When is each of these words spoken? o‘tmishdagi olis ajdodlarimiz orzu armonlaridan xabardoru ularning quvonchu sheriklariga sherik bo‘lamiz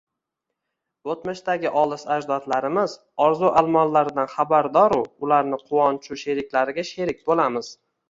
o‘tmishdagi 1.13 1.71
olis 1.81 2.05
ajdodlarimiz 2.15 2.97
orzu 3.27 3.53
armonlaridan 3.63 4.33
xabardoru 4.35 5.01
ularning 5.31 5.65
quvonchu 5.71 6.23
sheriklariga 6.27 6.91
sherik 6.95 7.27
bo‘lamiz 7.33 7.77